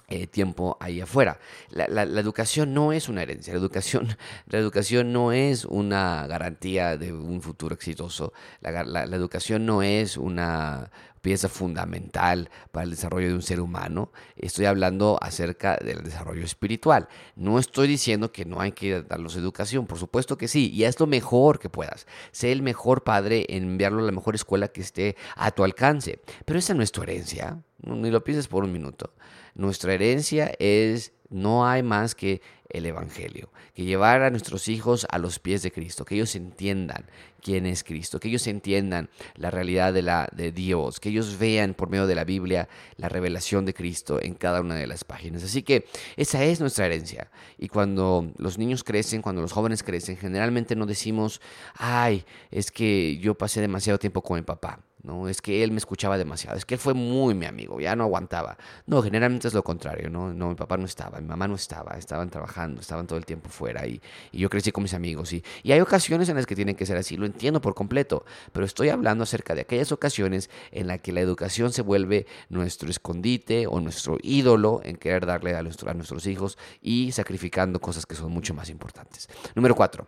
eh, 0.09 0.27
tiempo 0.27 0.77
ahí 0.79 1.01
afuera. 1.01 1.39
La, 1.69 2.03
educación 2.03 2.73
no 2.73 2.91
es 2.91 3.09
una 3.09 3.23
herencia, 3.23 3.53
la 3.53 3.59
educación, 3.59 4.07
la 4.47 4.59
educación 4.59 5.13
no 5.13 5.31
es 5.31 5.65
una 5.65 6.27
garantía 6.27 6.97
de 6.97 7.13
un 7.13 7.41
futuro 7.41 7.75
exitoso, 7.75 8.33
la 8.61 9.03
educación 9.15 9.65
no 9.65 9.81
es 9.81 10.17
una 10.17 10.89
pieza 11.19 11.49
fundamental 11.49 12.49
para 12.71 12.85
el 12.85 12.91
desarrollo 12.91 13.27
de 13.27 13.33
un 13.33 13.41
ser 13.41 13.59
humano. 13.59 14.11
Estoy 14.35 14.65
hablando 14.65 15.17
acerca 15.21 15.77
del 15.77 16.03
desarrollo 16.03 16.43
espiritual. 16.43 17.07
No 17.35 17.59
estoy 17.59 17.87
diciendo 17.87 18.31
que 18.31 18.45
no 18.45 18.61
hay 18.61 18.71
que 18.71 19.01
darlos 19.03 19.35
educación, 19.35 19.85
por 19.85 19.99
supuesto 19.99 20.37
que 20.37 20.47
sí, 20.47 20.71
y 20.71 20.83
es 20.83 20.99
lo 20.99 21.07
mejor 21.07 21.59
que 21.59 21.69
puedas. 21.69 22.07
Sé 22.31 22.51
el 22.51 22.61
mejor 22.61 23.03
padre 23.03 23.45
en 23.49 23.63
enviarlo 23.63 23.99
a 23.99 24.05
la 24.05 24.11
mejor 24.11 24.35
escuela 24.35 24.69
que 24.69 24.81
esté 24.81 25.15
a 25.35 25.51
tu 25.51 25.63
alcance. 25.63 26.21
Pero 26.45 26.59
esa 26.59 26.73
no 26.73 26.83
es 26.83 26.91
tu 26.91 27.03
herencia, 27.03 27.61
ni 27.83 28.09
lo 28.09 28.23
pienses 28.23 28.47
por 28.47 28.63
un 28.63 28.71
minuto. 28.71 29.13
Nuestra 29.55 29.93
herencia 29.93 30.51
es, 30.59 31.13
no 31.29 31.67
hay 31.67 31.83
más 31.83 32.15
que 32.15 32.41
el 32.69 32.85
Evangelio, 32.85 33.49
que 33.73 33.83
llevar 33.83 34.21
a 34.21 34.29
nuestros 34.29 34.67
hijos 34.67 35.07
a 35.09 35.17
los 35.17 35.39
pies 35.39 35.63
de 35.63 35.71
Cristo, 35.71 36.05
que 36.05 36.15
ellos 36.15 36.35
entiendan 36.35 37.05
quién 37.41 37.65
es 37.65 37.83
Cristo, 37.83 38.19
que 38.19 38.27
ellos 38.27 38.45
entiendan 38.45 39.09
la 39.35 39.49
realidad 39.49 39.91
de, 39.91 40.03
la, 40.03 40.29
de 40.31 40.51
Dios, 40.51 40.99
que 40.99 41.09
ellos 41.09 41.39
vean 41.39 41.73
por 41.73 41.89
medio 41.89 42.05
de 42.05 42.13
la 42.13 42.25
Biblia 42.25 42.69
la 42.97 43.09
revelación 43.09 43.65
de 43.65 43.73
Cristo 43.73 44.21
en 44.21 44.35
cada 44.35 44.61
una 44.61 44.75
de 44.75 44.85
las 44.85 45.03
páginas. 45.03 45.43
Así 45.43 45.63
que 45.63 45.87
esa 46.15 46.43
es 46.43 46.59
nuestra 46.59 46.85
herencia. 46.85 47.31
Y 47.57 47.69
cuando 47.69 48.31
los 48.37 48.57
niños 48.57 48.83
crecen, 48.83 49.21
cuando 49.21 49.41
los 49.41 49.51
jóvenes 49.51 49.81
crecen, 49.81 50.17
generalmente 50.17 50.75
no 50.75 50.85
decimos, 50.85 51.41
ay, 51.73 52.23
es 52.51 52.71
que 52.71 53.17
yo 53.17 53.35
pasé 53.35 53.61
demasiado 53.61 53.97
tiempo 53.97 54.21
con 54.21 54.37
mi 54.37 54.43
papá. 54.43 54.79
¿No? 55.03 55.27
Es 55.27 55.41
que 55.41 55.63
él 55.63 55.71
me 55.71 55.77
escuchaba 55.77 56.17
demasiado, 56.17 56.57
es 56.57 56.65
que 56.65 56.75
él 56.75 56.79
fue 56.79 56.93
muy 56.93 57.33
mi 57.33 57.45
amigo, 57.45 57.79
ya 57.79 57.95
no 57.95 58.03
aguantaba. 58.03 58.57
No, 58.85 59.01
generalmente 59.01 59.47
es 59.47 59.53
lo 59.53 59.63
contrario, 59.63 60.09
¿no? 60.09 60.33
No, 60.33 60.49
mi 60.49 60.55
papá 60.55 60.77
no 60.77 60.85
estaba, 60.85 61.19
mi 61.19 61.27
mamá 61.27 61.47
no 61.47 61.55
estaba, 61.55 61.97
estaban 61.97 62.29
trabajando, 62.29 62.81
estaban 62.81 63.07
todo 63.07 63.17
el 63.17 63.25
tiempo 63.25 63.49
fuera 63.49 63.85
y, 63.87 64.01
y 64.31 64.39
yo 64.39 64.49
crecí 64.49 64.71
con 64.71 64.83
mis 64.83 64.93
amigos. 64.93 65.33
Y, 65.33 65.43
y 65.63 65.71
hay 65.71 65.79
ocasiones 65.79 66.29
en 66.29 66.35
las 66.35 66.45
que 66.45 66.55
tienen 66.55 66.75
que 66.75 66.85
ser 66.85 66.97
así, 66.97 67.17
lo 67.17 67.25
entiendo 67.25 67.61
por 67.61 67.75
completo, 67.75 68.25
pero 68.51 68.65
estoy 68.65 68.89
hablando 68.89 69.23
acerca 69.23 69.55
de 69.55 69.61
aquellas 69.61 69.91
ocasiones 69.91 70.49
en 70.71 70.87
las 70.87 70.99
que 70.99 71.11
la 71.11 71.21
educación 71.21 71.71
se 71.71 71.81
vuelve 71.81 72.25
nuestro 72.49 72.89
escondite 72.89 73.67
o 73.67 73.79
nuestro 73.79 74.17
ídolo 74.21 74.81
en 74.83 74.97
querer 74.97 75.25
darle 75.25 75.55
a, 75.55 75.59
a 75.59 75.93
nuestros 75.93 76.27
hijos 76.27 76.57
y 76.81 77.11
sacrificando 77.11 77.79
cosas 77.79 78.05
que 78.05 78.15
son 78.15 78.31
mucho 78.31 78.53
más 78.53 78.69
importantes. 78.69 79.29
Número 79.55 79.75
cuatro, 79.75 80.07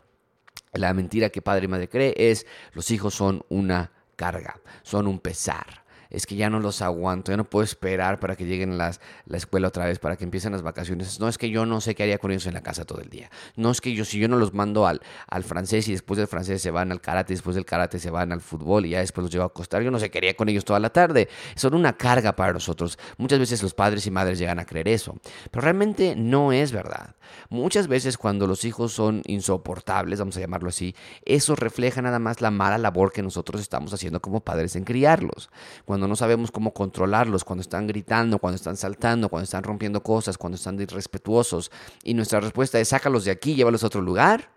la 0.74 0.94
mentira 0.94 1.30
que 1.30 1.42
padre 1.42 1.66
y 1.66 1.68
madre 1.68 1.90
cree 1.90 2.14
es 2.18 2.46
los 2.74 2.92
hijos 2.92 3.14
son 3.14 3.44
una 3.50 3.92
carga, 4.22 4.62
son 4.84 5.08
un 5.08 5.18
pesar. 5.18 5.81
Es 6.12 6.26
que 6.26 6.36
ya 6.36 6.50
no 6.50 6.60
los 6.60 6.82
aguanto, 6.82 7.32
ya 7.32 7.38
no 7.38 7.50
puedo 7.50 7.64
esperar 7.64 8.20
para 8.20 8.36
que 8.36 8.46
lleguen 8.46 8.78
las, 8.78 9.00
la 9.26 9.38
escuela 9.38 9.70
otra 9.70 9.86
vez, 9.86 10.00
para 10.00 10.18
que 10.18 10.24
empiecen 10.24 10.52
las 10.52 10.62
vacaciones. 10.62 11.20
No 11.20 11.28
es 11.28 11.38
que 11.38 11.50
yo 11.50 11.66
no 11.66 11.82
sé 11.82 11.96
qué 11.96 12.04
haría 12.04 12.18
con 12.18 12.32
ellos 12.32 12.46
en 12.46 12.54
la 12.54 12.62
casa 12.62 12.86
todo 12.86 13.02
el 13.02 13.10
día. 13.10 13.32
No 13.56 13.72
es 13.72 13.82
que 13.82 13.94
yo, 13.94 14.06
si 14.06 14.20
yo 14.20 14.28
no 14.28 14.38
los 14.38 14.54
mando 14.54 14.86
al, 14.86 15.02
al 15.28 15.44
francés 15.44 15.88
y 15.88 15.94
después 15.94 16.18
del 16.18 16.28
francés 16.28 16.62
se 16.62 16.70
van 16.70 16.92
al 16.92 17.02
karate, 17.02 17.34
después 17.34 17.56
del 17.56 17.66
karate 17.66 17.98
se 17.98 18.12
van 18.12 18.32
al 18.32 18.42
fútbol 18.42 18.86
y 18.86 18.90
ya 18.90 19.00
después 19.00 19.24
los 19.24 19.32
llevo 19.32 19.46
a 19.46 19.48
acostar, 19.48 19.82
yo 19.82 19.92
no 19.92 20.00
sé 20.00 20.12
qué 20.12 20.18
haría 20.20 20.36
con 20.36 20.50
ellos 20.50 20.66
toda 20.66 20.80
la 20.80 20.90
tarde. 20.90 21.30
Son 21.56 21.74
una 21.74 21.94
carga 21.94 22.36
para 22.36 22.54
nosotros. 22.54 23.00
Muchas 23.18 23.40
veces 23.40 23.64
los 23.64 23.74
padres 23.74 24.06
y 24.06 24.12
madres 24.12 24.38
llegan 24.38 24.60
a 24.60 24.66
creer 24.66 24.90
eso, 24.90 25.18
pero 25.50 25.64
realmente 25.64 26.16
no 26.16 26.52
es 26.52 26.72
verdad. 26.72 27.16
Muchas 27.50 27.88
veces 27.88 28.18
cuando 28.18 28.48
los 28.48 28.66
hijos 28.66 28.92
son 28.92 29.22
insoportables, 29.26 30.20
vamos 30.20 30.36
a 30.38 30.42
llamarlo 30.42 30.70
así, 30.70 30.96
eso 31.26 31.56
refleja 31.56 32.02
nada 32.02 32.20
más 32.20 32.42
la 32.42 32.52
mala 32.52 32.78
labor 32.78 33.12
que 33.12 33.22
nosotros 33.22 33.62
estamos 33.62 33.94
haciendo 33.94 34.22
como 34.22 34.42
padres 34.42 34.76
en 34.76 34.84
criarlos. 34.84 35.50
Cuando 35.86 36.01
no 36.08 36.16
sabemos 36.16 36.52
cómo 36.52 36.74
controlarlos, 36.74 37.44
cuando 37.44 37.62
están 37.62 37.88
gritando, 37.88 38.40
cuando 38.40 38.56
están 38.56 38.78
saltando, 38.78 39.30
cuando 39.30 39.44
están 39.44 39.64
rompiendo 39.64 40.02
cosas, 40.02 40.38
cuando 40.38 40.56
están 40.56 40.80
irrespetuosos. 40.80 41.72
Y 42.04 42.14
nuestra 42.14 42.40
respuesta 42.40 42.80
es 42.80 42.90
sácalos 42.90 43.26
de 43.26 43.32
aquí, 43.32 43.56
llévalos 43.56 43.84
a 43.84 43.88
otro 43.88 44.02
lugar. 44.02 44.50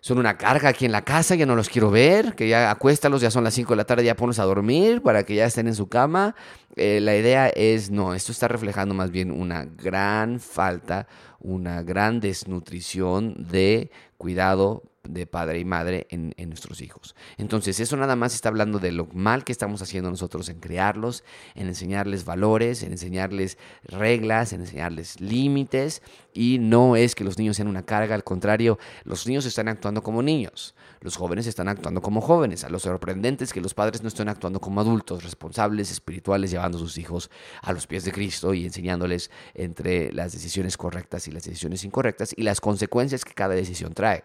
Son 0.00 0.18
una 0.18 0.36
carga 0.36 0.68
aquí 0.68 0.84
en 0.84 0.92
la 0.92 1.02
casa, 1.02 1.34
ya 1.34 1.46
no 1.46 1.56
los 1.56 1.70
quiero 1.70 1.90
ver, 1.90 2.34
que 2.34 2.46
ya 2.46 2.70
acuéstalos, 2.70 3.22
ya 3.22 3.30
son 3.30 3.42
las 3.42 3.54
5 3.54 3.70
de 3.70 3.76
la 3.76 3.84
tarde, 3.84 4.04
ya 4.04 4.14
pones 4.14 4.38
a 4.38 4.44
dormir 4.44 5.00
para 5.00 5.22
que 5.24 5.34
ya 5.34 5.46
estén 5.46 5.66
en 5.66 5.74
su 5.74 5.88
cama. 5.88 6.34
Eh, 6.76 7.00
la 7.00 7.16
idea 7.16 7.48
es, 7.48 7.90
no, 7.90 8.12
esto 8.12 8.30
está 8.30 8.46
reflejando 8.46 8.94
más 8.94 9.10
bien 9.10 9.30
una 9.30 9.64
gran 9.64 10.40
falta, 10.40 11.06
una 11.40 11.82
gran 11.82 12.20
desnutrición 12.20 13.48
de 13.48 13.90
cuidado 14.18 14.82
de 15.08 15.26
padre 15.26 15.58
y 15.58 15.64
madre 15.64 16.06
en, 16.10 16.34
nuestros 16.48 16.80
hijos. 16.80 17.14
Entonces, 17.36 17.80
eso 17.80 17.96
nada 17.96 18.16
más 18.16 18.34
está 18.34 18.48
hablando 18.48 18.78
de 18.78 18.92
lo 18.92 19.06
mal 19.12 19.44
que 19.44 19.52
estamos 19.52 19.82
haciendo 19.82 20.10
nosotros 20.10 20.48
en 20.48 20.60
crearlos, 20.60 21.24
en 21.54 21.68
enseñarles 21.68 22.24
valores, 22.24 22.82
en 22.82 22.92
enseñarles 22.92 23.58
reglas, 23.84 24.52
en 24.52 24.60
enseñarles 24.60 25.20
límites. 25.20 26.02
Y 26.32 26.58
no 26.58 26.96
es 26.96 27.14
que 27.14 27.24
los 27.24 27.38
niños 27.38 27.56
sean 27.56 27.68
una 27.68 27.84
carga, 27.84 28.14
al 28.14 28.24
contrario, 28.24 28.78
los 29.04 29.26
niños 29.26 29.46
están 29.46 29.68
actuando 29.68 30.02
como 30.02 30.22
niños, 30.22 30.74
los 31.00 31.16
jóvenes 31.16 31.46
están 31.46 31.68
actuando 31.68 32.00
como 32.02 32.20
jóvenes. 32.20 32.64
A 32.64 32.68
lo 32.68 32.78
sorprendente 32.78 33.44
es 33.44 33.52
que 33.52 33.60
los 33.60 33.74
padres 33.74 34.02
no 34.02 34.08
estén 34.08 34.28
actuando 34.28 34.60
como 34.60 34.80
adultos, 34.80 35.22
responsables, 35.22 35.90
espirituales, 35.90 36.50
llevando 36.50 36.78
a 36.78 36.80
sus 36.80 36.98
hijos 36.98 37.30
a 37.62 37.72
los 37.72 37.86
pies 37.86 38.04
de 38.04 38.12
Cristo 38.12 38.54
y 38.54 38.64
enseñándoles 38.64 39.30
entre 39.54 40.12
las 40.12 40.32
decisiones 40.32 40.76
correctas 40.76 41.28
y 41.28 41.30
las 41.30 41.44
decisiones 41.44 41.84
incorrectas 41.84 42.34
y 42.36 42.42
las 42.42 42.60
consecuencias 42.60 43.24
que 43.24 43.34
cada 43.34 43.54
decisión 43.54 43.94
trae. 43.94 44.24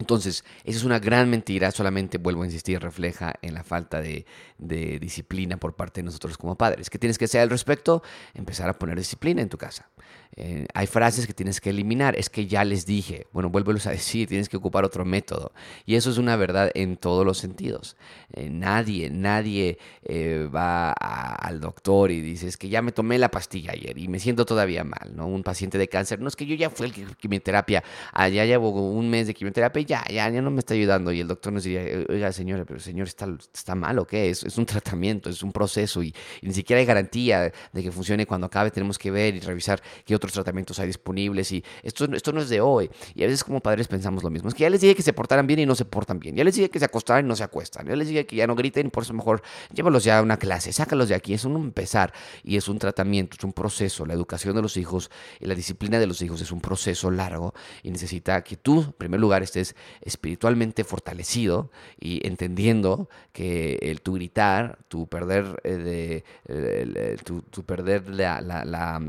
Entonces, 0.00 0.44
esa 0.64 0.78
es 0.78 0.84
una 0.84 0.98
gran 0.98 1.28
mentira, 1.28 1.70
solamente 1.70 2.16
vuelvo 2.16 2.42
a 2.42 2.46
insistir, 2.46 2.80
refleja 2.80 3.34
en 3.42 3.52
la 3.52 3.62
falta 3.62 4.00
de, 4.00 4.24
disciplina 4.58 5.58
por 5.58 5.76
parte 5.76 6.00
de 6.00 6.06
nosotros 6.06 6.38
como 6.38 6.56
padres. 6.56 6.88
¿Qué 6.88 6.98
tienes 6.98 7.18
que 7.18 7.26
hacer 7.26 7.42
al 7.42 7.50
respecto? 7.50 8.02
Empezar 8.32 8.70
a 8.70 8.78
poner 8.78 8.96
disciplina 8.96 9.42
en 9.42 9.50
tu 9.50 9.58
casa. 9.58 9.89
Eh, 10.36 10.66
hay 10.74 10.86
frases 10.86 11.26
que 11.26 11.34
tienes 11.34 11.60
que 11.60 11.70
eliminar, 11.70 12.16
es 12.16 12.30
que 12.30 12.46
ya 12.46 12.64
les 12.64 12.86
dije, 12.86 13.26
bueno, 13.32 13.50
vuélvelos 13.50 13.86
a 13.86 13.90
decir, 13.90 14.28
tienes 14.28 14.48
que 14.48 14.56
ocupar 14.56 14.84
otro 14.84 15.04
método. 15.04 15.52
Y 15.86 15.96
eso 15.96 16.10
es 16.10 16.18
una 16.18 16.36
verdad 16.36 16.70
en 16.74 16.96
todos 16.96 17.26
los 17.26 17.38
sentidos. 17.38 17.96
Eh, 18.32 18.48
nadie, 18.48 19.10
nadie 19.10 19.78
eh, 20.04 20.48
va 20.54 20.92
al 20.92 21.60
doctor 21.60 22.10
y 22.10 22.20
dice, 22.20 22.46
es 22.46 22.56
que 22.56 22.68
ya 22.68 22.80
me 22.80 22.92
tomé 22.92 23.18
la 23.18 23.30
pastilla 23.30 23.72
ayer 23.72 23.98
y 23.98 24.08
me 24.08 24.20
siento 24.20 24.46
todavía 24.46 24.84
mal, 24.84 25.14
¿no? 25.14 25.26
Un 25.26 25.42
paciente 25.42 25.78
de 25.78 25.88
cáncer, 25.88 26.20
no 26.20 26.28
es 26.28 26.36
que 26.36 26.46
yo 26.46 26.54
ya 26.54 26.70
fui 26.70 26.88
a 26.88 27.16
quimioterapia, 27.16 27.82
allá 28.12 28.44
llevo 28.44 28.70
un 28.70 29.10
mes 29.10 29.26
de 29.26 29.34
quimioterapia 29.34 29.82
y 29.82 29.84
ya, 29.84 30.04
ya, 30.08 30.30
ya 30.30 30.42
no 30.42 30.50
me 30.50 30.60
está 30.60 30.74
ayudando. 30.74 31.12
Y 31.12 31.20
el 31.20 31.28
doctor 31.28 31.52
nos 31.52 31.64
diría, 31.64 31.82
oiga, 32.08 32.32
señora, 32.32 32.64
pero 32.64 32.78
señor, 32.78 33.08
¿está, 33.08 33.26
está 33.52 33.74
mal 33.74 33.98
o 33.98 34.06
qué? 34.06 34.30
Es, 34.30 34.44
es 34.44 34.56
un 34.58 34.66
tratamiento, 34.66 35.28
es 35.28 35.42
un 35.42 35.52
proceso 35.52 36.02
y, 36.02 36.14
ni 36.42 36.54
siquiera 36.54 36.80
hay 36.80 36.86
garantía 36.86 37.52
de 37.72 37.82
que 37.82 37.90
funcione 37.90 38.26
cuando 38.26 38.46
acabe. 38.46 38.70
Tenemos 38.70 38.98
que 38.98 39.10
ver 39.10 39.34
y 39.34 39.40
revisar 39.40 39.82
qué 40.04 40.14
otros 40.14 40.32
tratamientos 40.32 40.78
hay 40.78 40.86
disponibles 40.86 41.52
y 41.52 41.64
esto, 41.82 42.04
esto 42.12 42.32
no 42.32 42.40
es 42.40 42.48
de 42.48 42.60
hoy. 42.60 42.90
Y 43.14 43.22
a 43.24 43.26
veces 43.26 43.44
como 43.44 43.60
padres 43.60 43.88
pensamos 43.88 44.22
lo 44.22 44.30
mismo. 44.30 44.48
Es 44.48 44.54
que 44.54 44.62
ya 44.62 44.70
les 44.70 44.80
dije 44.80 44.94
que 44.94 45.02
se 45.02 45.12
portaran 45.12 45.46
bien 45.46 45.60
y 45.60 45.66
no 45.66 45.74
se 45.74 45.84
portan 45.84 46.18
bien. 46.18 46.36
Ya 46.36 46.44
les 46.44 46.54
dije 46.54 46.70
que 46.70 46.78
se 46.78 46.84
acostaran 46.84 47.24
y 47.24 47.28
no 47.28 47.36
se 47.36 47.44
acuestan. 47.44 47.86
Ya 47.86 47.96
les 47.96 48.08
dije 48.08 48.26
que 48.26 48.36
ya 48.36 48.46
no 48.46 48.54
griten 48.54 48.86
y 48.86 48.90
por 48.90 49.02
eso 49.02 49.14
mejor 49.14 49.42
llévalos 49.72 50.04
ya 50.04 50.18
a 50.18 50.22
una 50.22 50.36
clase, 50.36 50.72
sácalos 50.72 51.08
de 51.08 51.14
aquí. 51.14 51.34
Es 51.34 51.44
un 51.44 51.56
empezar 51.56 52.12
y 52.42 52.56
es 52.56 52.68
un 52.68 52.78
tratamiento, 52.78 53.36
es 53.38 53.44
un 53.44 53.52
proceso. 53.52 54.06
La 54.06 54.14
educación 54.14 54.54
de 54.56 54.62
los 54.62 54.76
hijos 54.76 55.10
y 55.38 55.46
la 55.46 55.54
disciplina 55.54 55.98
de 55.98 56.06
los 56.06 56.22
hijos 56.22 56.40
es 56.40 56.52
un 56.52 56.60
proceso 56.60 57.10
largo 57.10 57.54
y 57.82 57.90
necesita 57.90 58.42
que 58.42 58.56
tú, 58.56 58.82
en 58.82 58.92
primer 58.92 59.20
lugar, 59.20 59.42
estés 59.42 59.74
espiritualmente 60.00 60.84
fortalecido 60.84 61.70
y 61.98 62.26
entendiendo 62.26 63.08
que 63.32 63.78
el 63.82 64.00
tu 64.00 64.14
gritar, 64.14 64.78
tu 64.88 65.06
perder, 65.06 65.60
eh, 65.64 66.22
de, 66.46 67.18
tu, 67.24 67.64
perder 67.64 68.08
la, 68.08 69.00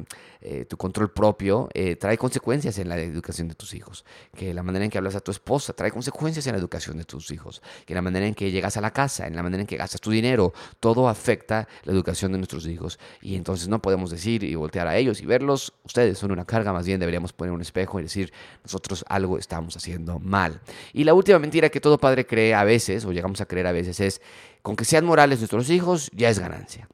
eh, 0.42 0.66
tu 0.66 0.78
control 0.82 1.12
propio 1.12 1.70
eh, 1.76 1.96
trae 1.96 2.18
consecuencias 2.18 2.80
en 2.80 2.90
la 2.90 2.98
educación 2.98 3.48
de 3.48 3.54
tus 3.54 3.76
hijos. 3.76 4.04
Que 4.36 4.52
la 4.52 4.64
manera 4.64 4.84
en 4.84 4.90
que 4.90 4.98
hablas 4.98 5.14
a 5.14 5.20
tu 5.20 5.30
esposa 5.30 5.74
trae 5.74 5.92
consecuencias 5.92 6.48
en 6.48 6.54
la 6.54 6.58
educación 6.58 6.98
de 6.98 7.04
tus 7.04 7.30
hijos. 7.30 7.62
Que 7.86 7.94
la 7.94 8.02
manera 8.02 8.26
en 8.26 8.34
que 8.34 8.50
llegas 8.50 8.78
a 8.78 8.82
la 8.82 8.90
casa, 8.90 9.28
en 9.28 9.36
la 9.36 9.44
manera 9.44 9.62
en 9.62 9.68
que 9.68 9.78
gastas 9.78 10.02
tu 10.02 10.10
dinero, 10.10 10.54
todo 10.80 11.08
afecta 11.08 11.68
la 11.84 11.94
educación 11.94 12.32
de 12.32 12.40
nuestros 12.40 12.66
hijos. 12.66 12.98
Y 13.22 13.36
entonces 13.36 13.68
no 13.68 13.80
podemos 13.80 14.10
decir 14.10 14.44
y 14.44 14.56
voltear 14.56 14.88
a 14.88 14.98
ellos 14.98 15.22
y 15.22 15.28
verlos. 15.28 15.72
Ustedes 15.86 16.18
son 16.18 16.32
una 16.32 16.46
carga, 16.46 16.74
más 16.74 16.88
bien 16.88 17.00
deberíamos 17.00 17.32
poner 17.32 17.54
un 17.54 17.62
espejo 17.62 18.00
y 18.00 18.04
decir, 18.04 18.34
nosotros 18.64 19.06
algo 19.08 19.38
estamos 19.38 19.78
haciendo 19.78 20.18
mal. 20.18 20.62
Y 20.94 21.04
la 21.04 21.14
última 21.14 21.38
mentira 21.38 21.70
que 21.70 21.80
todo 21.80 22.00
padre 22.00 22.26
cree 22.26 22.56
a 22.56 22.64
veces, 22.64 23.06
o 23.06 23.12
llegamos 23.12 23.40
a 23.40 23.46
creer 23.46 23.68
a 23.68 23.72
veces, 23.72 24.00
es, 24.00 24.20
con 24.64 24.76
que 24.76 24.86
sean 24.86 25.06
morales 25.06 25.38
nuestros 25.42 25.70
hijos, 25.70 26.10
ya 26.12 26.30
es 26.30 26.40
ganancia. 26.40 26.90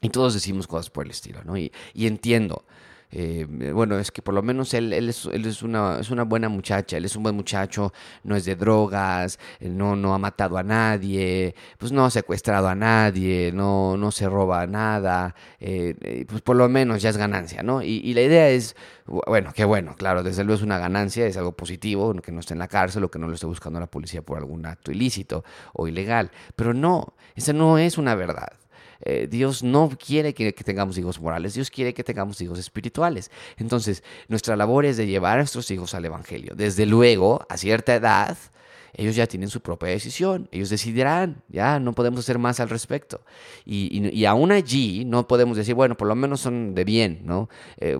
Y 0.00 0.08
todos 0.08 0.34
decimos 0.34 0.66
cosas 0.66 0.90
por 0.90 1.04
el 1.04 1.12
estilo, 1.12 1.44
¿no? 1.44 1.56
Y, 1.56 1.70
y 1.94 2.08
entiendo. 2.08 2.64
Eh, 3.16 3.46
bueno, 3.72 3.96
es 4.00 4.10
que 4.10 4.22
por 4.22 4.34
lo 4.34 4.42
menos 4.42 4.74
él, 4.74 4.92
es, 4.92 5.26
él 5.26 5.46
es, 5.46 5.62
una, 5.62 6.00
es 6.00 6.10
una 6.10 6.24
buena 6.24 6.48
muchacha, 6.48 6.96
él 6.96 7.04
es 7.04 7.14
un 7.14 7.22
buen 7.22 7.36
muchacho, 7.36 7.92
no 8.24 8.34
es 8.34 8.44
de 8.44 8.56
drogas, 8.56 9.38
eh, 9.60 9.68
no, 9.68 9.94
no 9.94 10.14
ha 10.14 10.18
matado 10.18 10.58
a 10.58 10.64
nadie, 10.64 11.54
pues 11.78 11.92
no 11.92 12.04
ha 12.04 12.10
secuestrado 12.10 12.66
a 12.66 12.74
nadie, 12.74 13.52
no, 13.54 13.96
no 13.96 14.10
se 14.10 14.28
roba 14.28 14.66
nada, 14.66 15.36
eh, 15.60 16.24
pues 16.28 16.42
por 16.42 16.56
lo 16.56 16.68
menos 16.68 17.02
ya 17.02 17.10
es 17.10 17.16
ganancia, 17.16 17.62
¿no? 17.62 17.82
Y, 17.82 18.00
y 18.02 18.14
la 18.14 18.22
idea 18.22 18.48
es, 18.48 18.74
bueno, 19.06 19.52
qué 19.54 19.64
bueno, 19.64 19.94
claro, 19.96 20.24
desde 20.24 20.42
luego 20.42 20.56
es 20.56 20.62
una 20.64 20.78
ganancia, 20.78 21.24
es 21.24 21.36
algo 21.36 21.52
positivo, 21.52 22.12
que 22.14 22.32
no 22.32 22.40
esté 22.40 22.54
en 22.54 22.58
la 22.58 22.68
cárcel 22.68 23.04
o 23.04 23.10
que 23.12 23.20
no 23.20 23.28
lo 23.28 23.34
esté 23.34 23.46
buscando 23.46 23.78
la 23.78 23.86
policía 23.86 24.22
por 24.22 24.38
algún 24.38 24.66
acto 24.66 24.90
ilícito 24.90 25.44
o 25.72 25.86
ilegal, 25.86 26.32
pero 26.56 26.74
no, 26.74 27.14
esa 27.36 27.52
no 27.52 27.78
es 27.78 27.96
una 27.96 28.16
verdad. 28.16 28.63
Eh, 29.04 29.28
Dios 29.30 29.62
no 29.62 29.90
quiere 29.90 30.34
que, 30.34 30.52
tengamos 30.52 30.96
hijos 30.98 31.20
morales, 31.20 31.54
Dios 31.54 31.70
quiere 31.70 31.92
que 31.94 32.02
tengamos 32.02 32.40
hijos 32.40 32.58
espirituales. 32.58 33.30
Entonces, 33.56 34.02
nuestra 34.28 34.56
labor 34.56 34.84
es 34.86 34.96
de 34.96 35.06
llevar 35.06 35.34
a 35.34 35.42
nuestros 35.42 35.70
hijos 35.70 35.94
al 35.94 36.04
Evangelio. 36.04 36.54
Desde 36.56 36.86
luego, 36.86 37.46
a 37.48 37.56
cierta 37.56 37.94
edad, 37.94 38.36
ellos 38.96 39.16
ya 39.16 39.26
tienen 39.26 39.48
su 39.48 39.60
propia 39.60 39.88
decisión, 39.88 40.48
ellos 40.52 40.70
decidirán, 40.70 41.42
ya 41.48 41.80
no 41.80 41.92
podemos 41.92 42.20
hacer 42.20 42.38
más 42.38 42.60
al 42.60 42.68
respecto. 42.68 43.20
Y, 43.64 44.08
y, 44.08 44.24
aún 44.24 44.52
allí 44.52 45.04
no 45.04 45.26
podemos 45.26 45.56
decir, 45.56 45.74
bueno, 45.74 45.96
por 45.96 46.08
lo 46.08 46.14
menos 46.14 46.40
son 46.40 46.74
de 46.74 46.84
bien, 46.84 47.22
¿no? 47.24 47.48
Eh, 47.78 47.98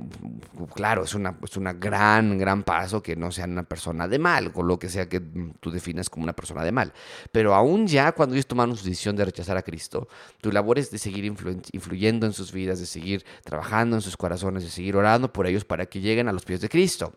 claro, 0.74 1.04
es 1.04 1.14
una, 1.14 1.36
es 1.42 1.56
una 1.56 1.72
gran, 1.72 2.38
gran 2.38 2.62
paso 2.62 3.02
que 3.02 3.16
no 3.16 3.32
sean 3.32 3.52
una 3.52 3.64
persona 3.64 4.06
de 4.08 4.18
mal, 4.18 4.52
con 4.52 4.68
lo 4.68 4.78
que 4.78 4.88
sea 4.88 5.08
que 5.08 5.20
tú 5.60 5.70
definas 5.70 6.08
como 6.08 6.24
una 6.24 6.32
persona 6.32 6.64
de 6.64 6.72
mal. 6.72 6.92
Pero 7.32 7.54
aún 7.54 7.86
ya 7.86 8.12
cuando 8.12 8.34
ellos 8.34 8.46
tomaron 8.46 8.76
su 8.76 8.84
decisión 8.84 9.16
de 9.16 9.24
rechazar 9.24 9.56
a 9.56 9.62
Cristo, 9.62 10.08
tu 10.40 10.52
labor 10.52 10.78
es 10.78 10.90
de 10.90 10.98
seguir 10.98 11.24
influyendo 11.24 12.26
en 12.26 12.32
sus 12.32 12.52
vidas, 12.52 12.78
de 12.80 12.86
seguir 12.86 13.24
trabajando 13.44 13.96
en 13.96 14.02
sus 14.02 14.16
corazones, 14.16 14.62
de 14.62 14.70
seguir 14.70 14.96
orando 14.96 15.32
por 15.32 15.46
ellos 15.46 15.64
para 15.64 15.86
que 15.86 16.00
lleguen 16.00 16.28
a 16.28 16.32
los 16.32 16.44
pies 16.44 16.60
de 16.60 16.68
Cristo. 16.68 17.12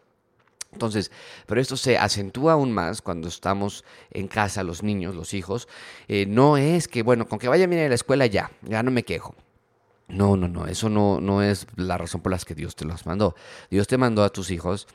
Entonces, 0.78 1.12
pero 1.48 1.60
esto 1.60 1.76
se 1.76 1.98
acentúa 1.98 2.54
aún 2.54 2.72
más 2.72 3.02
cuando 3.02 3.28
estamos 3.28 3.84
en 4.12 4.28
casa, 4.28 4.62
los 4.62 4.84
niños, 4.84 5.16
los 5.16 5.34
hijos. 5.34 5.68
Eh, 6.08 6.28
no 6.28 6.58
es 6.58 6.88
que, 6.88 7.02
bueno, 7.02 7.28
con 7.28 7.40
que 7.40 7.48
vaya 7.48 7.66
bien 7.66 7.84
a 7.84 7.90
la 7.90 7.96
escuela 7.96 8.28
ya, 8.28 8.52
ya 8.62 8.84
no 8.84 8.92
me 8.92 9.02
quejo. 9.02 9.36
No, 10.08 10.38
no, 10.38 10.48
no, 10.48 10.68
eso 10.68 10.88
no, 10.88 11.20
no 11.20 11.42
es 11.42 11.66
la 11.76 11.98
razón 11.98 12.22
por 12.22 12.32
la 12.32 12.38
que 12.38 12.54
Dios 12.54 12.76
te 12.76 12.86
los 12.86 13.08
mandó. 13.08 13.36
Dios 13.72 13.88
te 13.88 13.98
mandó 13.98 14.24
a 14.24 14.30
tus 14.30 14.52
hijos 14.52 14.88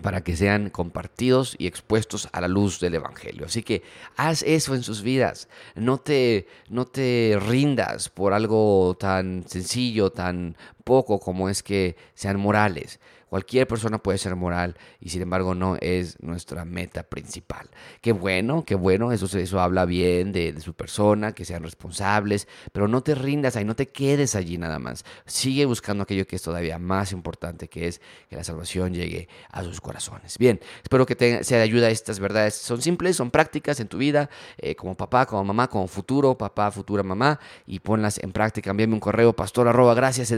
para 0.00 0.22
que 0.22 0.36
sean 0.36 0.70
compartidos 0.70 1.56
y 1.58 1.66
expuestos 1.66 2.28
a 2.32 2.40
la 2.40 2.48
luz 2.48 2.78
del 2.78 2.94
Evangelio. 2.94 3.46
Así 3.46 3.62
que 3.64 3.82
haz 4.16 4.42
eso 4.44 4.74
en 4.76 4.84
sus 4.84 5.02
vidas. 5.02 5.48
No 5.74 5.98
te, 5.98 6.46
no 6.68 6.86
te 6.86 7.36
rindas 7.40 8.08
por 8.08 8.32
algo 8.32 8.96
tan 8.98 9.44
sencillo, 9.46 10.10
tan 10.10 10.56
poco 10.84 11.18
como 11.18 11.48
es 11.48 11.62
que 11.62 11.96
sean 12.14 12.38
morales. 12.38 13.00
Cualquier 13.30 13.68
persona 13.68 13.98
puede 13.98 14.18
ser 14.18 14.34
moral 14.34 14.76
y 15.00 15.10
sin 15.10 15.22
embargo 15.22 15.54
no 15.54 15.76
es 15.80 16.20
nuestra 16.20 16.64
meta 16.64 17.04
principal. 17.04 17.70
Qué 18.00 18.10
bueno, 18.10 18.64
qué 18.64 18.74
bueno, 18.74 19.12
eso, 19.12 19.38
eso 19.38 19.60
habla 19.60 19.84
bien 19.84 20.32
de, 20.32 20.60
su 20.60 20.74
persona, 20.74 21.32
que 21.32 21.44
sean 21.44 21.62
responsables, 21.62 22.48
pero 22.72 22.88
no 22.88 23.02
te 23.02 23.14
rindas 23.14 23.54
ahí, 23.54 23.64
no 23.64 23.76
te 23.76 23.86
quedes 23.86 24.34
allí 24.34 24.58
nada 24.58 24.80
más. 24.80 25.04
Sigue 25.26 25.64
buscando 25.64 26.02
aquello 26.02 26.26
que 26.26 26.34
es 26.34 26.42
todavía 26.42 26.80
más 26.80 27.12
importante, 27.12 27.68
que 27.68 27.86
es 27.86 28.00
que 28.28 28.34
la 28.34 28.42
salvación 28.42 28.94
llegue 28.94 29.28
a 29.52 29.62
sus 29.62 29.80
corazones. 29.80 30.36
Bien, 30.36 30.58
espero 30.82 31.06
que 31.06 31.14
te 31.14 31.44
sea 31.44 31.58
de 31.58 31.64
ayuda 31.64 31.88
estas 31.88 32.18
verdades. 32.18 32.56
Son 32.56 32.82
simples, 32.82 33.14
son 33.14 33.30
prácticas 33.30 33.78
en 33.78 33.86
tu 33.86 33.98
vida, 33.98 34.28
eh, 34.58 34.74
como 34.74 34.96
papá, 34.96 35.26
como 35.26 35.44
mamá, 35.44 35.68
como 35.68 35.86
futuro 35.86 36.36
papá, 36.36 36.72
futura 36.72 37.04
mamá, 37.04 37.38
y 37.64 37.78
ponlas 37.78 38.18
en 38.18 38.32
práctica. 38.32 38.72
Envíame 38.72 38.94
un 38.94 39.00
correo 39.00 39.32
pastor 39.32 39.68
arroba 39.68 39.94
gracias 39.94 40.32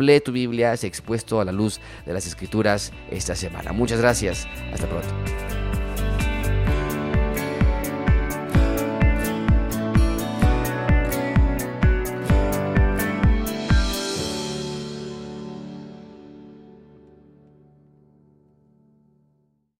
Lee 0.00 0.20
tu 0.20 0.32
Biblia, 0.32 0.76
se 0.76 0.86
expuesto 0.86 1.40
a 1.40 1.44
la 1.48 1.52
luz 1.52 1.80
de 2.06 2.12
las 2.12 2.26
escrituras 2.26 2.92
esta 3.10 3.34
semana. 3.34 3.72
Muchas 3.72 4.00
gracias. 4.00 4.46
Hasta 4.72 4.86
pronto. 4.86 5.67